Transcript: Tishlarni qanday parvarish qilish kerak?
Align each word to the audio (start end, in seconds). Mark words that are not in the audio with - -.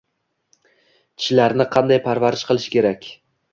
Tishlarni 1.19 1.69
qanday 1.77 2.01
parvarish 2.09 2.49
qilish 2.51 2.69
kerak? 2.79 3.15